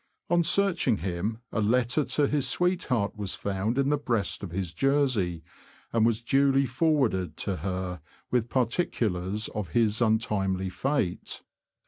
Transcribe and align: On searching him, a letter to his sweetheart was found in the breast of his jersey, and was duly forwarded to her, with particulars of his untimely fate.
On 0.31 0.41
searching 0.43 0.97
him, 0.97 1.41
a 1.51 1.61
letter 1.61 2.03
to 2.03 2.25
his 2.25 2.49
sweetheart 2.49 3.15
was 3.15 3.35
found 3.35 3.77
in 3.77 3.89
the 3.89 3.99
breast 3.99 4.41
of 4.41 4.49
his 4.49 4.73
jersey, 4.73 5.43
and 5.93 6.07
was 6.07 6.23
duly 6.23 6.65
forwarded 6.65 7.37
to 7.37 7.57
her, 7.57 8.01
with 8.31 8.49
particulars 8.49 9.47
of 9.49 9.67
his 9.77 10.01
untimely 10.01 10.71
fate. 10.71 11.43